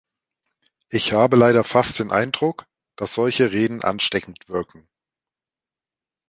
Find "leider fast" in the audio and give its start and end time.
1.35-1.99